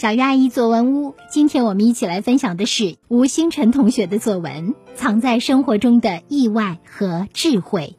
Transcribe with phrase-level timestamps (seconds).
[0.00, 7.96] 小鱼阿姨作文屋，今天我们一起来分享的是吴星辰同学的作文《藏在生活中的意外和智慧》。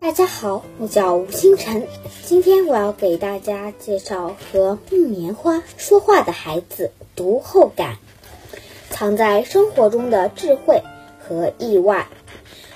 [0.00, 1.88] 大家好，我叫吴星辰，
[2.22, 7.96] 今天我要给大家介绍和木棉花说话的孩子读后感，
[8.88, 10.84] 藏在生活中的智慧
[11.18, 12.06] 和意外。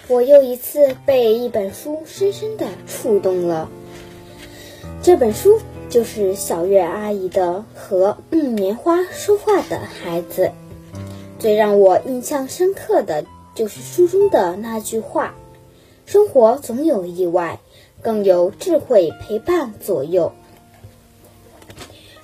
[0.09, 3.69] 我又一次被一本书深深的触动了，
[5.01, 5.61] 这本书。
[5.89, 10.51] 就是小月阿姨的和木棉花说话的孩子，
[11.39, 15.35] 最让我印象深刻的就是书中的那句话
[16.05, 17.61] ：“生活总有意外，
[18.03, 20.33] 更有智慧陪伴左右。”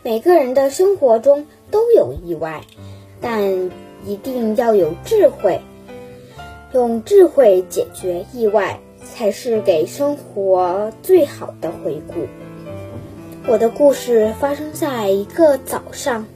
[0.02, 2.64] 每个人的生活中都有意外，
[3.20, 3.70] 但
[4.04, 5.60] 一定要有智慧，
[6.72, 12.26] 用智慧解决意外，才是给生活最好的回顾。
[13.46, 16.26] 我的故事发生在一个早上，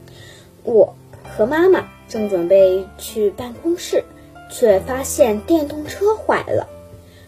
[0.63, 4.03] 我和妈妈正准备去办公室，
[4.51, 6.67] 却发现电动车坏了。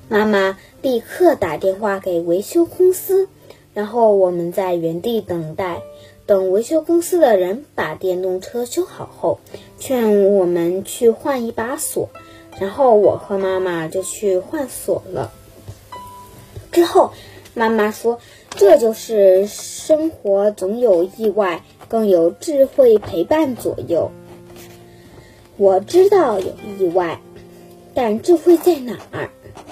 [0.10, 3.30] 妈妈立刻打电话给维修公司，
[3.74, 5.82] 然后我们在原地等待，
[6.26, 9.40] 等维修公司的人把电动车修好后，
[9.80, 12.10] 劝我们去换一把锁，
[12.60, 15.32] 然后我和妈妈就去换锁了。
[16.74, 17.14] 之后，
[17.54, 18.20] 妈妈说。
[18.52, 24.12] 这就是生活总有意外，更有智慧陪伴左右。
[25.58, 27.20] 我知道有意外，
[27.94, 29.30] 但智慧在哪儿？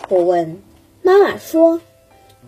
[0.10, 0.62] 我问
[1.02, 1.82] 妈妈说：“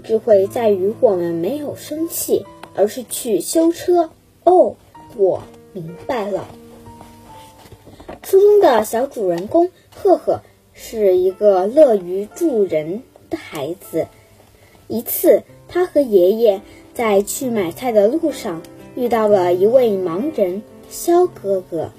[0.03, 4.11] 智慧在于我们没有生气，而是去修车。”
[4.45, 4.75] 哦，
[5.15, 5.41] 我
[5.73, 6.47] 明白了。
[8.23, 10.41] 书中的小主人公赫赫
[10.73, 14.05] 是一个乐于助人的孩子。
[14.87, 15.41] 一次。
[15.67, 16.61] 他和爷爷
[16.93, 18.61] 在去买菜的路上
[18.95, 21.91] 遇到了一位盲人肖哥哥，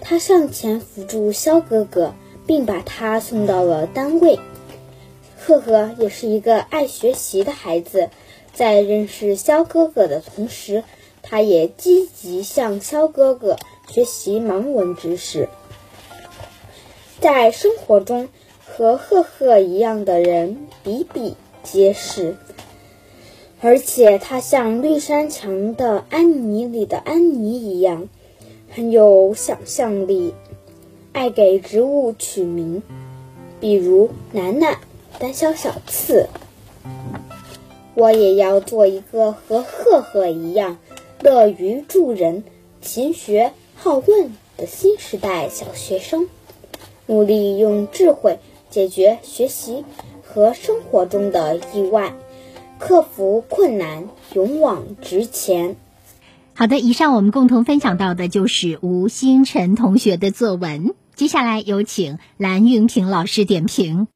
[0.00, 2.14] 他上前扶住肖哥哥，
[2.46, 4.38] 并把他送到了单位。
[5.38, 8.10] 赫赫也是一个爱学习的孩子，
[8.52, 10.82] 在认识肖哥哥的同时，
[11.22, 13.56] 他也积极向肖哥哥
[13.88, 15.48] 学习盲文知识。
[17.20, 18.28] 在生活中，
[18.64, 22.36] 和赫赫一样的人比比皆是。
[23.60, 28.08] 而且他像绿山墙的安妮里的安妮一样，
[28.70, 30.34] 很有想象力，
[31.12, 32.82] 爱给植物取名，
[33.58, 34.78] 比如楠楠、
[35.18, 36.28] 胆小小刺。
[37.94, 40.76] 我也要做一个和赫赫一样，
[41.22, 42.44] 乐于助人、
[42.82, 46.28] 勤学好问的新时代小学生，
[47.06, 48.38] 努力用智慧
[48.68, 49.82] 解决学习
[50.22, 52.14] 和生活中的意外。
[52.78, 55.76] 克服困难，勇往直前。
[56.54, 60.94] 好的，以上我们共同分享到的就是吴星辰同学的作文。
[61.14, 64.08] 接下来有请蓝云平老师点评。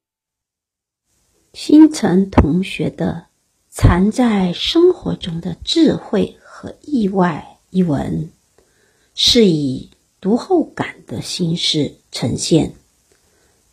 [1.53, 3.26] 星辰同学的
[3.75, 8.31] 《藏在生活中的智慧和意外》一文，
[9.15, 9.91] 是以
[10.21, 12.75] 读后感的形式呈现。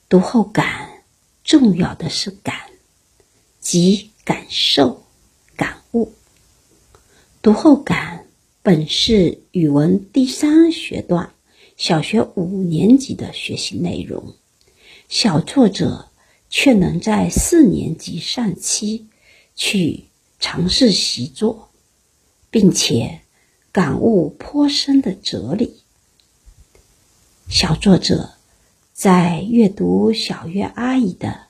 [0.09, 1.03] 读后感，
[1.43, 2.55] 重要的是感，
[3.59, 4.11] 即。
[4.27, 5.05] 感受、
[5.55, 6.11] 感悟、
[7.41, 8.25] 读后感
[8.61, 11.31] 本是语文第三学段
[11.77, 14.35] 小学五年级的学习内容，
[15.07, 16.09] 小作者
[16.49, 19.07] 却能在四年级上期
[19.55, 20.07] 去
[20.41, 21.69] 尝试习作，
[22.49, 23.21] 并且
[23.71, 25.83] 感悟颇深的哲理。
[27.47, 28.31] 小作者
[28.91, 31.46] 在阅读小月阿姨的。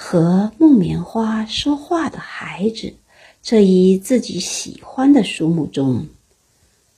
[0.00, 2.94] 和木棉花说话的孩子，
[3.42, 6.06] 这一自己喜欢的书目中，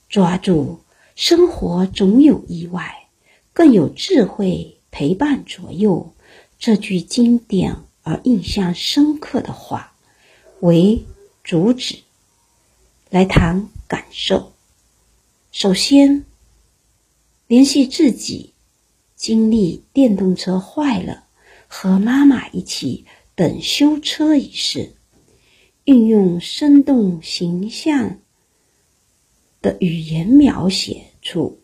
[0.07, 0.81] 抓住
[1.17, 3.07] “生活总有意外，
[3.53, 6.13] 更有智慧陪伴左右”
[6.59, 9.93] 这句经典而印象深刻的话
[10.59, 11.03] 为
[11.43, 11.97] 主旨，
[13.09, 14.53] 来谈感受。
[15.51, 16.23] 首先，
[17.47, 18.53] 联系自己
[19.15, 21.23] 经历电动车坏了。
[21.73, 24.97] 和妈妈一起等修车一事，
[25.85, 28.19] 运用生动形象
[29.61, 31.61] 的语言描写出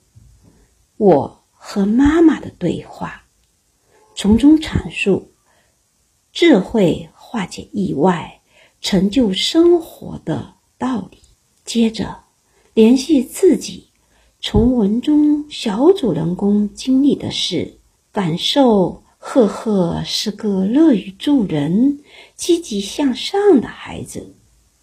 [0.96, 3.26] 我和妈妈的对话，
[4.16, 5.34] 从中阐述
[6.32, 8.40] 智慧化解意外、
[8.80, 11.18] 成就生活的道理。
[11.66, 12.24] 接着
[12.74, 13.90] 联系自己，
[14.40, 17.78] 从文中小主人公经历的事
[18.14, 19.04] 感受。
[19.30, 22.00] 赫赫是个乐于助人、
[22.38, 24.34] 积极向上的孩子。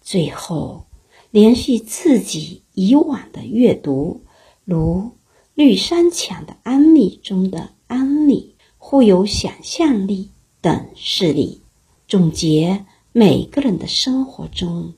[0.03, 0.85] 最后，
[1.31, 4.21] 联系自己以往的阅读，
[4.63, 4.97] 如
[5.55, 10.29] 《绿山墙的安利》中的安利，富有想象力
[10.61, 11.61] 等事例，
[12.07, 14.93] 总结每个人的生活中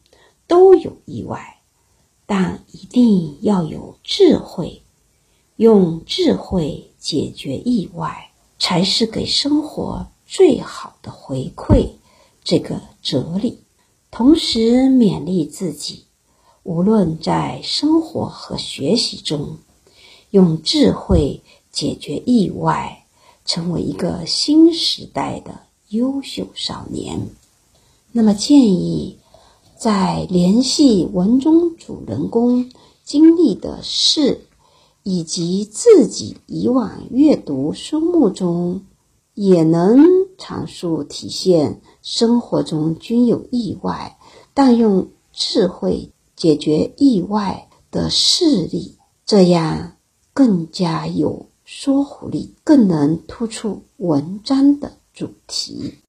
[0.45, 1.61] 都有意外，
[2.25, 4.81] 但一定要有智慧，
[5.55, 8.26] 用智慧解决意外，
[8.59, 11.89] 才是给生活最好的回馈。
[12.43, 13.59] 这个哲理，
[14.09, 16.05] 同时勉励自己。
[16.63, 19.57] 无论在生活和学习中，
[20.31, 23.05] 用智慧解决意外，
[23.45, 27.29] 成为一个新时代的优秀少年。
[28.11, 29.17] 那么，建议
[29.77, 32.71] 在联系文中主人公
[33.03, 34.46] 经历的事，
[35.09, 38.81] 以及自己以往阅读书目中，
[39.35, 40.03] 也能
[40.37, 44.19] 阐述体现生活中均有意外，
[44.53, 46.11] 但用智慧。
[46.35, 49.93] 解决意外的事例，这样
[50.33, 55.99] 更加有说服力，更能突出文章的主题。